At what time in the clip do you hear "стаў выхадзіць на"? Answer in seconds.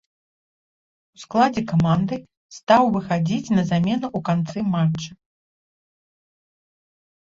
2.57-3.63